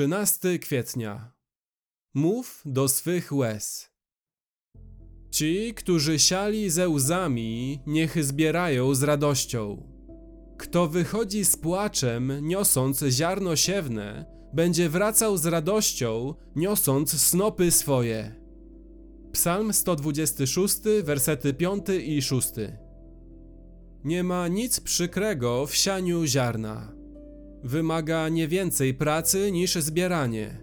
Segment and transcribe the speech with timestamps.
[0.00, 1.32] 13 kwietnia.
[2.14, 3.90] Mów do swych łez.
[5.30, 9.82] Ci, którzy siali ze łzami, niech zbierają z radością.
[10.58, 18.34] Kto wychodzi z płaczem, niosąc ziarno siewne, będzie wracał z radością, niosąc snopy swoje.
[19.32, 22.48] Psalm 126, wersety 5 i 6.
[24.04, 26.99] Nie ma nic przykrego w sianiu ziarna.
[27.64, 30.62] Wymaga nie więcej pracy niż zbieranie.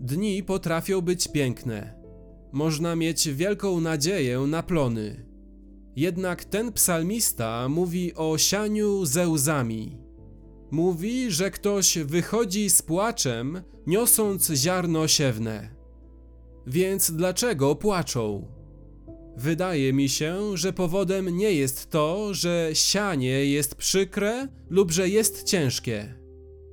[0.00, 2.02] Dni potrafią być piękne.
[2.52, 5.26] Można mieć wielką nadzieję na plony.
[5.96, 9.98] Jednak ten psalmista mówi o sianiu ze łzami.
[10.70, 15.74] Mówi, że ktoś wychodzi z płaczem, niosąc ziarno siewne.
[16.66, 18.48] Więc dlaczego płaczą?
[19.36, 25.42] Wydaje mi się, że powodem nie jest to, że sianie jest przykre lub że jest
[25.42, 26.21] ciężkie.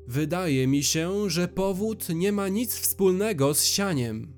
[0.09, 4.34] Wydaje mi się, że powód nie ma nic wspólnego z sianiem.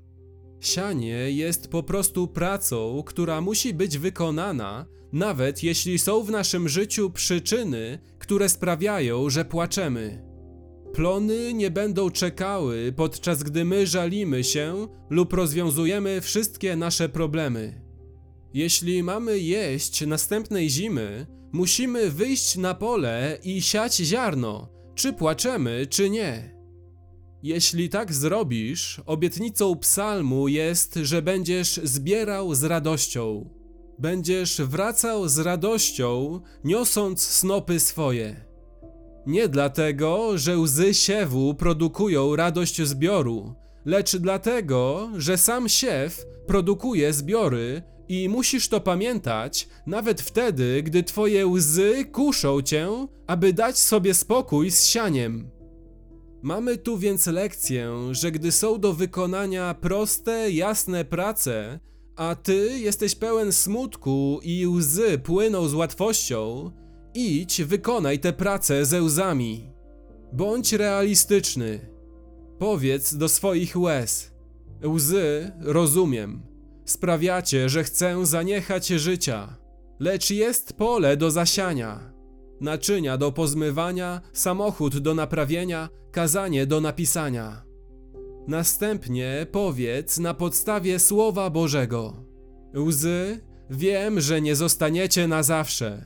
[0.60, 7.10] Sianie jest po prostu pracą, która musi być wykonana, nawet jeśli są w naszym życiu
[7.10, 10.22] przyczyny, które sprawiają, że płaczemy.
[10.94, 17.82] Plony nie będą czekały, podczas gdy my żalimy się lub rozwiązujemy wszystkie nasze problemy.
[18.54, 26.10] Jeśli mamy jeść następnej zimy, musimy wyjść na pole i siać ziarno, czy płaczemy, czy
[26.10, 26.54] nie.
[27.42, 33.50] Jeśli tak zrobisz, obietnicą psalmu jest, że będziesz zbierał z radością.
[33.98, 38.44] Będziesz wracał z radością, niosąc snopy swoje.
[39.26, 43.54] Nie dlatego, że łzy siewu produkują radość zbioru,
[43.84, 51.46] lecz dlatego, że sam siew produkuje zbiory i musisz to pamiętać nawet wtedy, gdy twoje
[51.46, 55.50] łzy kuszą cię, aby dać sobie spokój z sianiem.
[56.42, 61.80] Mamy tu więc lekcję, że gdy są do wykonania proste, jasne prace,
[62.16, 66.70] a ty jesteś pełen smutku i łzy płyną z łatwością,
[67.14, 69.70] idź, wykonaj te prace ze łzami.
[70.32, 71.80] Bądź realistyczny.
[72.58, 74.32] Powiedz do swoich łez:
[74.84, 76.51] Łzy, rozumiem,
[76.84, 79.56] sprawiacie, że chcę zaniechać życia,
[80.00, 82.12] lecz jest pole do zasiania
[82.62, 87.62] naczynia do pozmywania, samochód do naprawienia, kazanie do napisania.
[88.48, 92.24] Następnie powiedz na podstawie Słowa Bożego:
[92.76, 96.04] Łzy, wiem, że nie zostaniecie na zawsze.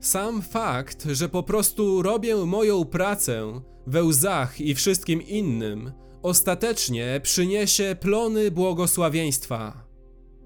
[0.00, 7.96] Sam fakt, że po prostu robię moją pracę we łzach i wszystkim innym, ostatecznie przyniesie
[8.00, 9.87] plony błogosławieństwa.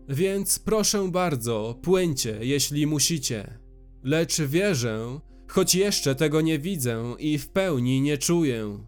[0.08, 3.58] Więc proszę bardzo, płyńcie, jeśli musicie.
[4.02, 8.78] Lecz wierzę, choć jeszcze tego nie widzę i w pełni nie czuję.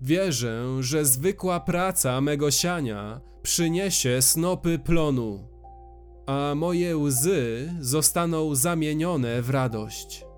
[0.00, 5.48] Wierzę, że zwykła praca mego siania przyniesie snopy plonu,
[6.26, 10.29] a moje łzy zostaną zamienione w radość.